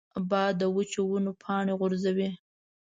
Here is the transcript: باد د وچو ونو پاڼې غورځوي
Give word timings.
باد 0.29 0.53
د 0.59 0.63
وچو 0.75 1.01
ونو 1.09 1.31
پاڼې 1.41 1.73
غورځوي 1.79 2.29